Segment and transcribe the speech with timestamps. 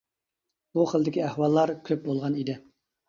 [0.77, 2.57] بۇ خىلدىكى ئەھۋاللار كۆپ بولغان ئىدى.